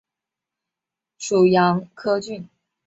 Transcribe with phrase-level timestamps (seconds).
[1.19, 2.49] 属牂牁郡。